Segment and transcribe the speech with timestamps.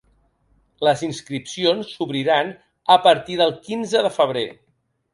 [0.87, 2.51] Les inscripcions s’obriran
[2.97, 4.47] a partir del quinze de febrer.